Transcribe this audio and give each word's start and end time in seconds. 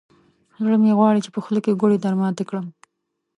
زړه 0.63 0.77
مې 0.81 0.91
غواړي، 0.97 1.33
په 1.35 1.39
خوله 1.43 1.59
کې 1.65 1.79
ګوړې 1.81 1.97
درماتې 2.05 2.43
کړم. 2.49 2.65